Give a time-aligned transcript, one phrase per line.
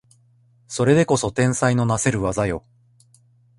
[0.67, 2.65] それでこそ天才のなせる技よ